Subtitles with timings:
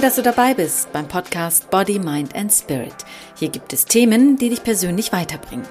[0.00, 2.94] Toll, dass du dabei bist beim Podcast Body, Mind and Spirit.
[3.36, 5.66] Hier gibt es Themen, die dich persönlich weiterbringen.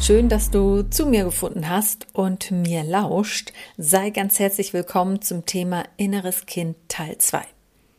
[0.00, 3.52] Schön, dass du zu mir gefunden hast und mir lauscht.
[3.78, 7.42] Sei ganz herzlich willkommen zum Thema Inneres Kind Teil 2.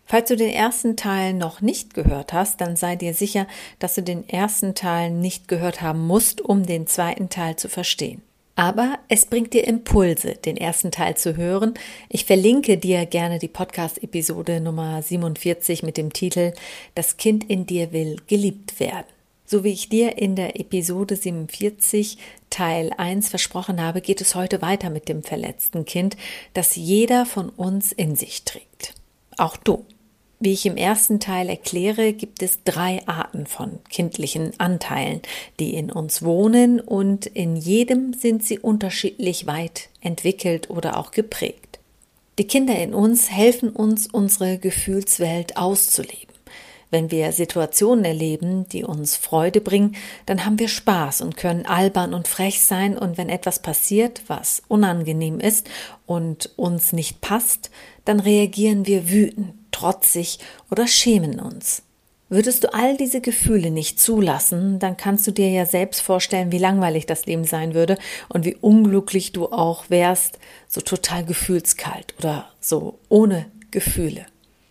[0.06, 3.48] Falls du den ersten Teil noch nicht gehört hast, dann sei dir sicher,
[3.80, 8.22] dass du den ersten Teil nicht gehört haben musst, um den zweiten Teil zu verstehen.
[8.58, 11.76] Aber es bringt dir Impulse, den ersten Teil zu hören.
[12.10, 16.54] Ich verlinke dir gerne die Podcast-Episode Nummer 47 mit dem Titel
[16.96, 19.06] Das Kind in dir will geliebt werden.
[19.46, 22.18] So wie ich dir in der Episode 47
[22.50, 26.18] Teil 1 versprochen habe, geht es heute weiter mit dem verletzten Kind,
[26.56, 28.96] das jeder von uns in sich trägt.
[29.38, 29.86] Auch du.
[30.40, 35.22] Wie ich im ersten Teil erkläre, gibt es drei Arten von kindlichen Anteilen,
[35.60, 41.80] die in uns wohnen und in jedem sind sie unterschiedlich weit entwickelt oder auch geprägt.
[42.38, 46.28] Die Kinder in uns helfen uns, unsere Gefühlswelt auszuleben.
[46.92, 49.96] Wenn wir Situationen erleben, die uns Freude bringen,
[50.28, 54.62] dann haben wir Spaß und können albern und frech sein und wenn etwas passiert, was
[54.68, 55.68] unangenehm ist
[56.06, 57.72] und uns nicht passt,
[58.06, 60.40] dann reagieren wir wütend trotzig
[60.72, 61.84] oder schämen uns.
[62.30, 66.58] Würdest du all diese Gefühle nicht zulassen, dann kannst du dir ja selbst vorstellen, wie
[66.58, 67.98] langweilig das Leben sein würde
[68.28, 74.26] und wie unglücklich du auch wärst, so total gefühlskalt oder so ohne Gefühle.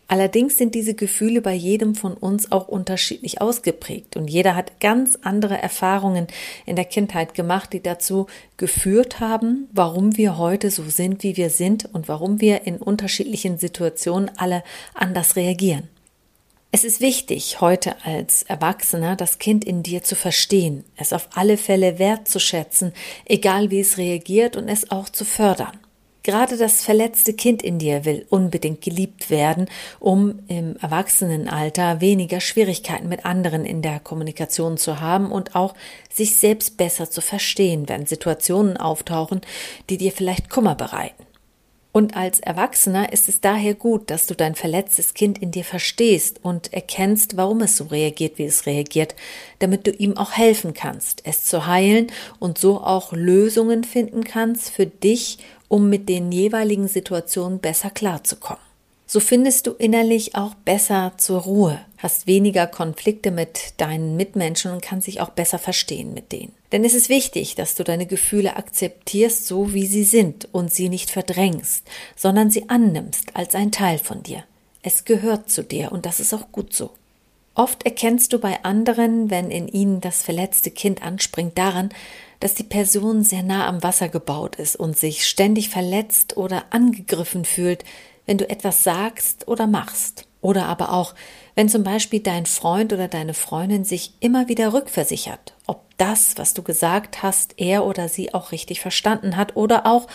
[0.08, 5.18] Allerdings sind diese Gefühle bei jedem von uns auch unterschiedlich ausgeprägt und jeder hat ganz
[5.22, 6.28] andere Erfahrungen
[6.64, 8.26] in der Kindheit gemacht, die dazu
[8.56, 13.58] geführt haben, warum wir heute so sind, wie wir sind und warum wir in unterschiedlichen
[13.58, 14.62] Situationen alle
[14.94, 15.88] anders reagieren.
[16.70, 21.56] Es ist wichtig, heute als Erwachsener das Kind in dir zu verstehen, es auf alle
[21.56, 22.92] Fälle wertzuschätzen,
[23.24, 25.78] egal wie es reagiert und es auch zu fördern.
[26.26, 29.68] Gerade das verletzte Kind in dir will unbedingt geliebt werden,
[30.00, 35.74] um im Erwachsenenalter weniger Schwierigkeiten mit anderen in der Kommunikation zu haben und auch
[36.12, 39.40] sich selbst besser zu verstehen, wenn Situationen auftauchen,
[39.88, 41.26] die dir vielleicht Kummer bereiten.
[41.96, 46.40] Und als Erwachsener ist es daher gut, dass du dein verletztes Kind in dir verstehst
[46.42, 49.14] und erkennst, warum es so reagiert, wie es reagiert,
[49.60, 54.68] damit du ihm auch helfen kannst, es zu heilen und so auch Lösungen finden kannst
[54.68, 55.38] für dich
[55.68, 58.62] um mit den jeweiligen Situationen besser klarzukommen.
[59.08, 64.82] So findest du innerlich auch besser zur Ruhe, hast weniger Konflikte mit deinen Mitmenschen und
[64.82, 66.52] kannst dich auch besser verstehen mit denen.
[66.72, 70.88] Denn es ist wichtig, dass du deine Gefühle akzeptierst, so wie sie sind und sie
[70.88, 71.84] nicht verdrängst,
[72.16, 74.42] sondern sie annimmst als ein Teil von dir.
[74.82, 76.90] Es gehört zu dir und das ist auch gut so.
[77.56, 81.88] Oft erkennst du bei anderen, wenn in ihnen das verletzte Kind anspringt, daran,
[82.38, 87.46] dass die Person sehr nah am Wasser gebaut ist und sich ständig verletzt oder angegriffen
[87.46, 87.82] fühlt,
[88.26, 90.26] wenn du etwas sagst oder machst.
[90.42, 91.14] Oder aber auch,
[91.54, 96.52] wenn zum Beispiel dein Freund oder deine Freundin sich immer wieder rückversichert, ob das, was
[96.52, 99.56] du gesagt hast, er oder sie auch richtig verstanden hat.
[99.56, 100.08] Oder auch,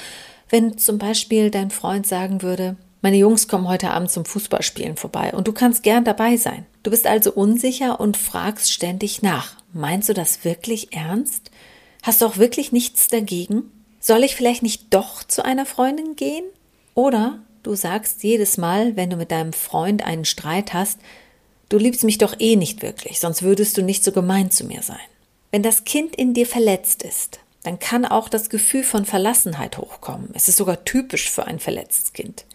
[0.48, 5.34] wenn zum Beispiel dein Freund sagen würde, meine Jungs kommen heute Abend zum Fußballspielen vorbei
[5.34, 6.66] und du kannst gern dabei sein.
[6.84, 9.56] Du bist also unsicher und fragst ständig nach.
[9.74, 11.50] Meinst du das wirklich ernst?
[12.04, 13.72] Hast du auch wirklich nichts dagegen?
[14.00, 16.44] Soll ich vielleicht nicht doch zu einer Freundin gehen?
[16.94, 21.00] Oder du sagst jedes Mal, wenn du mit deinem Freund einen Streit hast,
[21.70, 24.84] du liebst mich doch eh nicht wirklich, sonst würdest du nicht so gemein zu mir
[24.84, 24.98] sein.
[25.52, 30.30] Wenn das Kind in dir verletzt ist, dann kann auch das Gefühl von Verlassenheit hochkommen.
[30.34, 32.46] Es ist sogar typisch für ein verletztes Kind.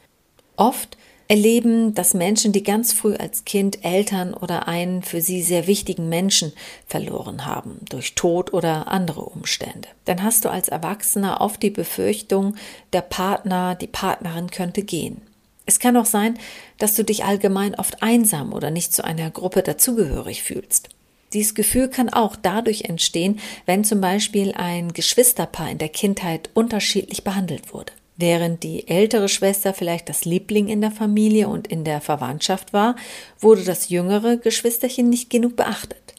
[0.57, 0.97] Oft
[1.29, 6.09] erleben, dass Menschen, die ganz früh als Kind Eltern oder einen für sie sehr wichtigen
[6.09, 6.53] Menschen
[6.87, 9.89] verloren haben, durch Tod oder andere Umstände.
[10.05, 12.55] Dann hast du als Erwachsener oft die Befürchtung,
[12.93, 15.23] der Partner, die Partnerin könnte gehen.
[15.69, 16.39] Es kann auch sein,
[16.79, 20.91] dass du dich allgemein oft einsam oder nicht zu einer Gruppe dazugehörig fühlst.
[21.33, 27.25] Dieses Gefühl kann auch dadurch entstehen, wenn zum Beispiel ein Geschwisterpaar in der Kindheit unterschiedlich
[27.25, 27.93] behandelt wurde.
[28.17, 32.97] Während die ältere Schwester vielleicht das Liebling in der Familie und in der Verwandtschaft war,
[33.39, 36.15] wurde das jüngere Geschwisterchen nicht genug beachtet.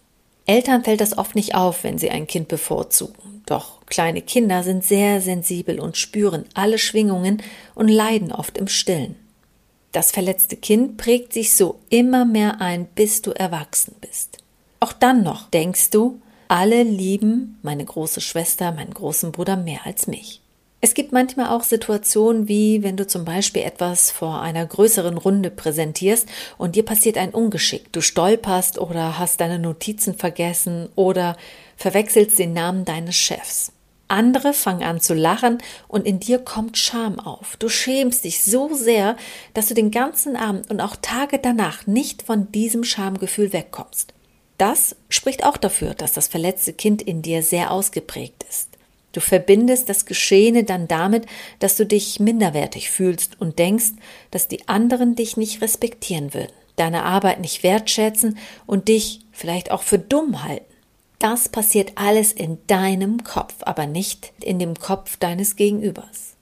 [0.46, 3.42] Eltern fällt das oft nicht auf, wenn sie ein Kind bevorzugen.
[3.48, 7.42] Doch kleine Kinder sind sehr sensibel und spüren alle Schwingungen
[7.74, 9.16] und leiden oft im Stillen.
[9.92, 14.38] Das verletzte Kind prägt sich so immer mehr ein, bis du erwachsen bist.
[14.80, 20.08] Auch dann noch denkst du, alle lieben meine große Schwester, meinen großen Bruder mehr als
[20.08, 20.42] mich.
[20.80, 25.50] Es gibt manchmal auch Situationen wie, wenn du zum Beispiel etwas vor einer größeren Runde
[25.50, 26.28] präsentierst
[26.60, 27.92] und dir passiert ein Ungeschick.
[27.92, 31.36] Du stolperst oder hast deine Notizen vergessen oder
[31.78, 33.72] verwechselst den Namen deines Chefs.
[34.08, 35.58] Andere fangen an zu lachen
[35.88, 37.58] und in dir kommt Scham auf.
[37.58, 39.18] Du schämst dich so sehr,
[39.56, 44.14] dass du den ganzen Abend und auch Tage danach nicht von diesem Schamgefühl wegkommst.
[44.60, 48.77] Das spricht auch dafür, dass das verletzte Kind in dir sehr ausgeprägt ist.
[49.12, 51.26] Du verbindest das Geschehene dann damit,
[51.60, 53.94] dass du dich minderwertig fühlst und denkst,
[54.32, 59.82] dass die anderen dich nicht respektieren würden, deine Arbeit nicht wertschätzen und dich vielleicht auch
[59.82, 60.66] für dumm halten.
[61.20, 66.36] Das passiert alles in deinem Kopf, aber nicht in dem Kopf deines Gegenübers.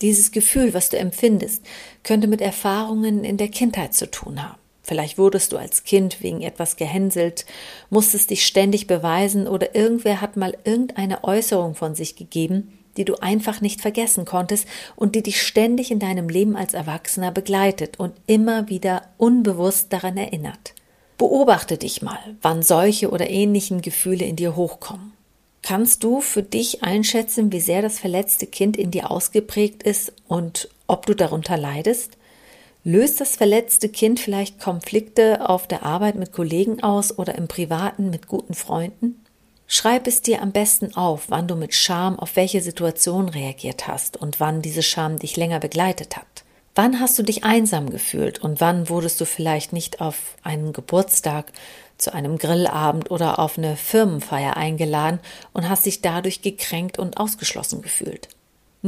[0.00, 1.64] Dieses Gefühl, was du empfindest,
[2.02, 4.58] könnte mit Erfahrungen in der Kindheit zu tun haben.
[4.88, 7.44] Vielleicht wurdest du als Kind wegen etwas gehänselt,
[7.90, 13.16] musstest dich ständig beweisen oder irgendwer hat mal irgendeine Äußerung von sich gegeben, die du
[13.16, 18.14] einfach nicht vergessen konntest und die dich ständig in deinem Leben als Erwachsener begleitet und
[18.26, 20.74] immer wieder unbewusst daran erinnert.
[21.18, 25.12] Beobachte dich mal, wann solche oder ähnlichen Gefühle in dir hochkommen.
[25.60, 30.70] Kannst du für dich einschätzen, wie sehr das verletzte Kind in dir ausgeprägt ist und
[30.86, 32.16] ob du darunter leidest?
[32.90, 38.08] Löst das verletzte Kind vielleicht Konflikte auf der Arbeit mit Kollegen aus oder im Privaten
[38.08, 39.22] mit guten Freunden?
[39.66, 44.16] Schreib es dir am besten auf, wann du mit Scham auf welche Situation reagiert hast
[44.16, 46.44] und wann diese Scham dich länger begleitet hat.
[46.74, 51.52] Wann hast du dich einsam gefühlt und wann wurdest du vielleicht nicht auf einen Geburtstag,
[51.98, 55.20] zu einem Grillabend oder auf eine Firmenfeier eingeladen
[55.52, 58.30] und hast dich dadurch gekränkt und ausgeschlossen gefühlt?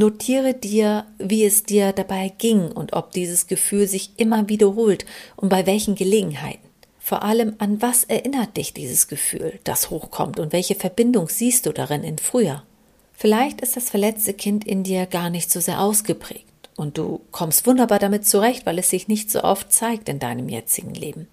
[0.00, 5.04] Notiere dir, wie es dir dabei ging und ob dieses Gefühl sich immer wiederholt
[5.36, 6.66] und bei welchen Gelegenheiten.
[6.98, 11.72] Vor allem, an was erinnert dich dieses Gefühl, das hochkommt und welche Verbindung siehst du
[11.72, 12.62] darin in früher?
[13.12, 17.66] Vielleicht ist das verletzte Kind in dir gar nicht so sehr ausgeprägt und du kommst
[17.66, 21.28] wunderbar damit zurecht, weil es sich nicht so oft zeigt in deinem jetzigen Leben.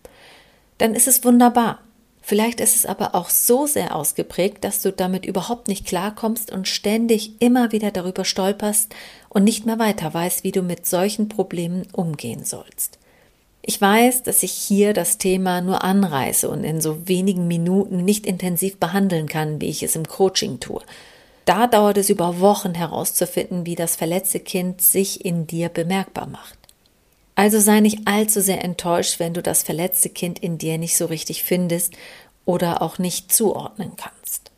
[0.77, 1.79] Dann ist es wunderbar.
[2.27, 6.67] Vielleicht ist es aber auch so sehr ausgeprägt, dass du damit überhaupt nicht klarkommst und
[6.67, 8.93] ständig immer wieder darüber stolperst
[9.29, 12.99] und nicht mehr weiter weißt, wie du mit solchen Problemen umgehen sollst.
[13.61, 18.25] Ich weiß, dass ich hier das Thema nur anreiße und in so wenigen Minuten nicht
[18.25, 20.81] intensiv behandeln kann, wie ich es im Coaching tue.
[21.45, 26.56] Da dauert es über Wochen herauszufinden, wie das verletzte Kind sich in dir bemerkbar macht.
[27.37, 31.05] Also sei nicht allzu sehr enttäuscht, wenn du das verletzte Kind in dir nicht so
[31.05, 31.93] richtig findest
[32.45, 34.49] oder auch nicht zuordnen kannst.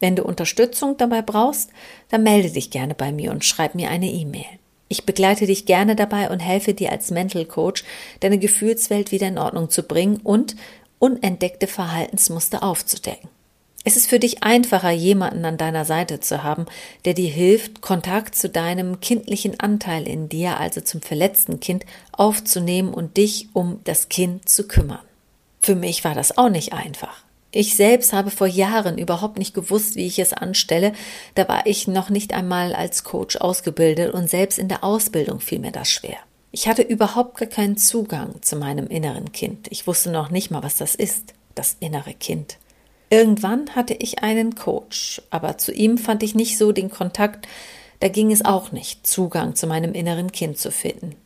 [0.00, 1.70] Wenn du Unterstützung dabei brauchst,
[2.10, 4.44] dann melde dich gerne bei mir und schreib mir eine E-Mail.
[4.88, 7.84] Ich begleite dich gerne dabei und helfe dir als Mental Coach,
[8.20, 10.56] deine Gefühlswelt wieder in Ordnung zu bringen und
[10.98, 13.30] unentdeckte Verhaltensmuster aufzudecken.
[13.82, 16.66] Es ist für dich einfacher, jemanden an deiner Seite zu haben,
[17.06, 22.92] der dir hilft, Kontakt zu deinem kindlichen Anteil in dir, also zum verletzten Kind, aufzunehmen
[22.92, 25.00] und dich um das Kind zu kümmern.
[25.60, 27.22] Für mich war das auch nicht einfach.
[27.52, 30.92] Ich selbst habe vor Jahren überhaupt nicht gewusst, wie ich es anstelle.
[31.34, 35.58] Da war ich noch nicht einmal als Coach ausgebildet und selbst in der Ausbildung fiel
[35.58, 36.18] mir das schwer.
[36.52, 39.68] Ich hatte überhaupt gar keinen Zugang zu meinem inneren Kind.
[39.70, 42.58] Ich wusste noch nicht mal, was das ist, das innere Kind.
[43.12, 47.48] Irgendwann hatte ich einen Coach, aber zu ihm fand ich nicht so den Kontakt,
[47.98, 51.16] da ging es auch nicht, Zugang zu meinem inneren Kind zu finden.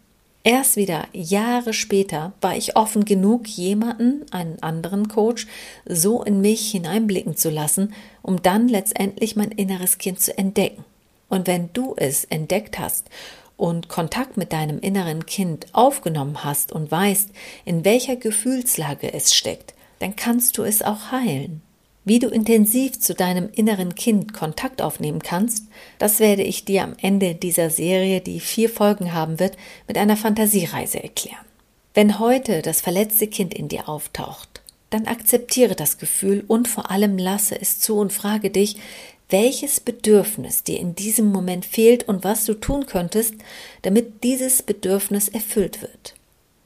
[0.45, 5.47] Erst wieder Jahre später war ich offen genug, jemanden, einen anderen Coach,
[5.87, 10.85] so in mich hineinblicken zu lassen, um dann letztendlich mein inneres Kind zu entdecken.
[11.29, 13.09] Und wenn du es entdeckt hast
[13.57, 17.31] und Kontakt mit deinem inneren Kind aufgenommen hast und weißt,
[17.65, 21.63] in welcher Gefühlslage es steckt, dann kannst du es auch heilen.
[22.07, 25.69] Wie du intensiv zu deinem inneren Kind Kontakt aufnehmen kannst,
[25.99, 29.57] das werde ich dir am Ende dieser Serie, die vier Folgen haben wird,
[29.89, 31.45] mit einer Fantasiereise erklären.
[31.95, 37.17] Wenn heute das verletzte Kind in dir auftaucht, dann akzeptiere das Gefühl und vor allem
[37.17, 38.77] lasse es zu und frage dich,
[39.31, 43.35] welches Bedürfnis dir in diesem Moment fehlt und was du tun könntest,
[43.83, 46.15] damit dieses Bedürfnis erfüllt wird.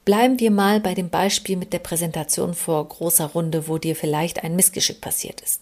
[0.05, 4.43] Bleiben wir mal bei dem Beispiel mit der Präsentation vor großer Runde, wo dir vielleicht
[4.43, 5.61] ein Missgeschick passiert ist.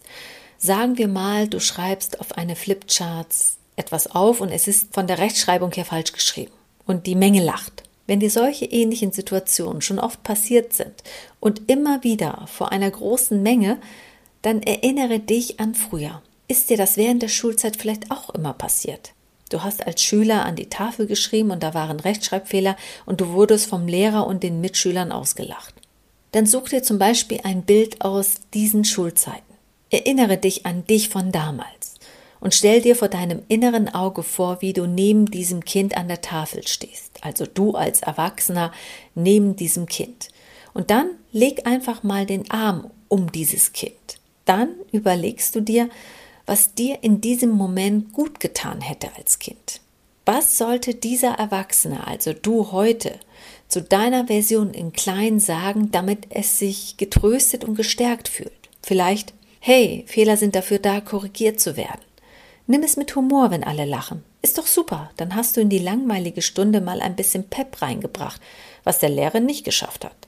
[0.58, 5.20] Sagen wir mal, du schreibst auf eine Flipcharts etwas auf und es ist von der
[5.20, 6.54] Rechtschreibung her falsch geschrieben
[6.86, 7.84] und die Menge lacht.
[8.08, 11.04] Wenn dir solche ähnlichen Situationen schon oft passiert sind
[11.40, 13.80] und immer wieder vor einer großen Menge,
[14.42, 16.22] dann erinnere dich an früher.
[16.48, 19.12] Ist dir das während der Schulzeit vielleicht auch immer passiert?
[19.50, 22.76] Du hast als Schüler an die Tafel geschrieben und da waren Rechtschreibfehler
[23.06, 25.74] und du wurdest vom Lehrer und den Mitschülern ausgelacht.
[26.32, 29.42] Dann such dir zum Beispiel ein Bild aus diesen Schulzeiten.
[29.90, 31.96] Erinnere dich an dich von damals
[32.40, 36.22] und stell dir vor deinem inneren Auge vor, wie du neben diesem Kind an der
[36.22, 37.24] Tafel stehst.
[37.24, 38.72] Also du als Erwachsener
[39.16, 40.30] neben diesem Kind.
[40.74, 43.94] Und dann leg einfach mal den Arm um dieses Kind.
[44.46, 45.90] Dann überlegst du dir,
[46.48, 49.82] was dir in diesem Moment gut getan hätte als Kind.
[50.26, 53.20] Was sollte dieser Erwachsene, also du heute,
[53.68, 58.52] zu deiner Version in klein sagen, damit es sich getröstet und gestärkt fühlt?
[58.82, 62.02] Vielleicht, hey, Fehler sind dafür da, korrigiert zu werden.
[62.66, 64.24] Nimm es mit Humor, wenn alle lachen.
[64.42, 68.42] Ist doch super, dann hast du in die langweilige Stunde mal ein bisschen Pep reingebracht,
[68.84, 70.27] was der Lehrer nicht geschafft hat.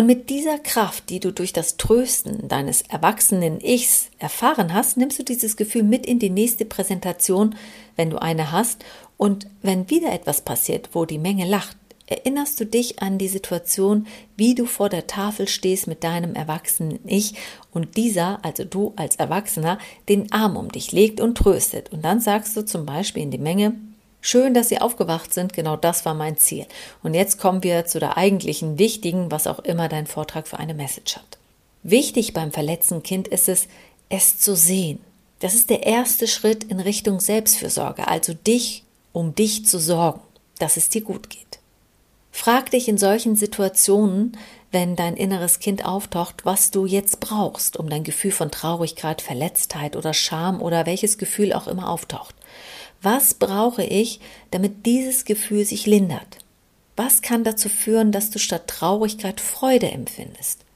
[0.00, 5.18] Und mit dieser Kraft, die du durch das Trösten deines erwachsenen Ichs erfahren hast, nimmst
[5.18, 7.54] du dieses Gefühl mit in die nächste Präsentation,
[7.96, 8.82] wenn du eine hast,
[9.18, 11.76] und wenn wieder etwas passiert, wo die Menge lacht,
[12.06, 14.06] erinnerst du dich an die Situation,
[14.38, 17.34] wie du vor der Tafel stehst mit deinem erwachsenen Ich
[17.70, 19.78] und dieser, also du als Erwachsener,
[20.08, 21.92] den Arm um dich legt und tröstet.
[21.92, 23.74] Und dann sagst du zum Beispiel in die Menge,
[24.20, 26.66] Schön, dass Sie aufgewacht sind, genau das war mein Ziel.
[27.02, 30.74] Und jetzt kommen wir zu der eigentlichen wichtigen, was auch immer dein Vortrag für eine
[30.74, 31.38] Message hat.
[31.82, 33.66] Wichtig beim verletzten Kind ist es,
[34.10, 34.98] es zu sehen.
[35.38, 40.20] Das ist der erste Schritt in Richtung Selbstfürsorge, also dich um dich zu sorgen,
[40.58, 41.58] dass es dir gut geht.
[42.30, 44.36] Frag dich in solchen Situationen,
[44.70, 49.96] wenn dein inneres Kind auftaucht, was du jetzt brauchst, um dein Gefühl von Traurigkeit, Verletztheit
[49.96, 52.34] oder Scham oder welches Gefühl auch immer auftaucht.
[53.02, 56.38] Was brauche ich, damit dieses Gefühl sich lindert?
[56.96, 60.66] Was kann dazu führen, dass du statt Traurigkeit Freude empfindest?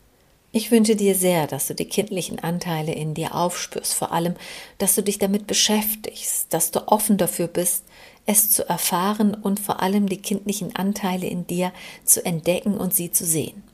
[0.51, 4.37] Ich wünsche dir sehr, dass du die kindlichen Anteile in dir aufspürst, vor allem,
[4.79, 7.83] dass du dich damit beschäftigst, dass du offen dafür bist,
[8.25, 11.73] es zu erfahren und vor allem die kindlichen Anteile in dir
[12.05, 13.65] zu entdecken und sie zu sehen.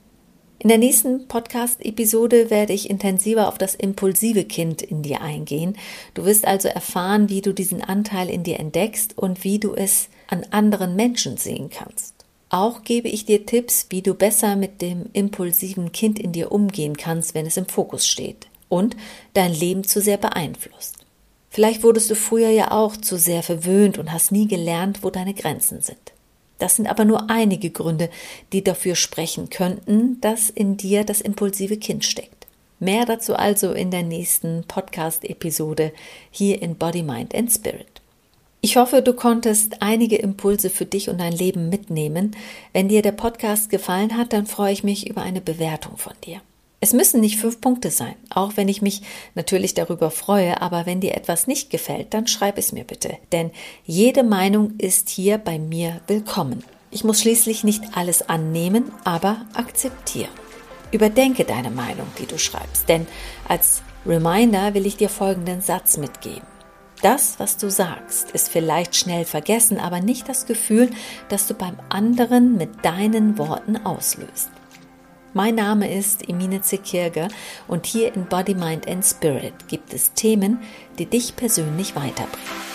[0.61, 5.75] In der nächsten Podcast-Episode werde ich intensiver auf das impulsive Kind in dir eingehen.
[6.13, 10.09] Du wirst also erfahren, wie du diesen Anteil in dir entdeckst und wie du es
[10.27, 12.13] an anderen Menschen sehen kannst.
[12.49, 16.95] Auch gebe ich dir Tipps, wie du besser mit dem impulsiven Kind in dir umgehen
[16.95, 18.95] kannst, wenn es im Fokus steht und
[19.33, 20.97] dein Leben zu sehr beeinflusst.
[21.49, 25.33] Vielleicht wurdest du früher ja auch zu sehr verwöhnt und hast nie gelernt, wo deine
[25.33, 26.13] Grenzen sind.
[26.61, 28.11] Das sind aber nur einige Gründe,
[28.53, 32.45] die dafür sprechen könnten, dass in dir das impulsive Kind steckt.
[32.79, 35.91] Mehr dazu also in der nächsten Podcast-Episode
[36.29, 37.87] hier in Body, Mind and Spirit.
[38.61, 42.35] Ich hoffe, du konntest einige Impulse für dich und dein Leben mitnehmen.
[42.73, 46.41] Wenn dir der Podcast gefallen hat, dann freue ich mich über eine Bewertung von dir.
[46.83, 49.03] Es müssen nicht fünf Punkte sein, auch wenn ich mich
[49.35, 53.51] natürlich darüber freue, aber wenn dir etwas nicht gefällt, dann schreib es mir bitte, denn
[53.85, 56.63] jede Meinung ist hier bei mir willkommen.
[56.89, 60.31] Ich muss schließlich nicht alles annehmen, aber akzeptieren.
[60.91, 63.05] Überdenke deine Meinung, die du schreibst, denn
[63.47, 66.41] als Reminder will ich dir folgenden Satz mitgeben.
[67.03, 70.89] Das, was du sagst, ist vielleicht schnell vergessen, aber nicht das Gefühl,
[71.29, 74.49] das du beim anderen mit deinen Worten auslöst.
[75.33, 77.29] Mein Name ist Emine Zekirge
[77.69, 80.59] und hier in Body, Mind and Spirit gibt es Themen,
[80.99, 82.70] die dich persönlich weiterbringen.